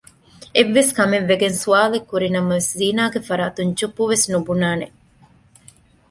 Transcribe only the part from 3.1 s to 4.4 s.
ފަރާތުން ޗުއްޕުވެސް